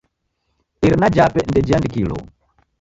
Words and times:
Irina 0.85 1.07
jape 1.15 1.39
ndejiandikilo. 1.49 2.15